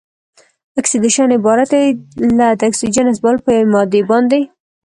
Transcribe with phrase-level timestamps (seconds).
[0.79, 1.85] اکسیدیشن عبارت دی
[2.37, 4.41] له د اکسیجن نصبول په یوې مادې باندې.